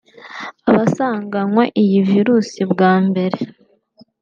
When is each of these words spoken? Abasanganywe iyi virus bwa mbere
Abasanganywe 0.69 1.63
iyi 1.83 1.99
virus 2.09 2.49
bwa 2.71 2.93
mbere 3.07 3.37